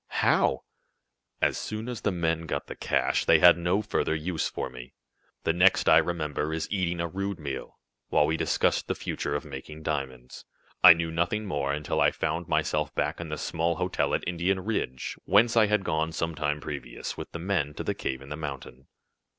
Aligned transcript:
"How?" 0.07 0.63
"As 1.43 1.59
soon 1.59 1.87
as 1.87 2.01
the 2.01 2.11
men 2.11 2.47
got 2.47 2.65
the 2.65 2.75
cash, 2.75 3.25
they 3.25 3.37
had 3.37 3.55
no 3.55 3.83
further 3.83 4.15
use 4.15 4.49
for 4.49 4.67
me. 4.67 4.93
The 5.43 5.53
next 5.53 5.87
I 5.87 5.99
remember 5.99 6.51
is 6.51 6.67
eating 6.71 6.99
a 6.99 7.07
rude 7.07 7.37
meal, 7.39 7.77
while 8.09 8.25
we 8.25 8.35
discussed 8.35 8.87
the 8.87 8.95
future 8.95 9.35
of 9.35 9.45
making 9.45 9.83
diamonds. 9.83 10.43
I 10.83 10.93
knew 10.93 11.11
nothing 11.11 11.45
more 11.45 11.71
until 11.71 12.01
I 12.01 12.09
found 12.09 12.47
myself 12.47 12.91
back 12.95 13.21
in 13.21 13.29
the 13.29 13.37
small 13.37 13.75
hotel 13.75 14.15
at 14.15 14.23
Indian 14.27 14.61
Ridge, 14.61 15.17
whence 15.25 15.55
I 15.55 15.67
had 15.67 15.83
gone 15.83 16.11
some 16.13 16.33
time 16.33 16.61
previous, 16.61 17.15
with 17.15 17.31
the 17.31 17.37
men, 17.37 17.75
to 17.75 17.83
the 17.83 17.93
cave 17.93 18.23
in 18.23 18.29
the 18.29 18.35
mountain." 18.35 18.87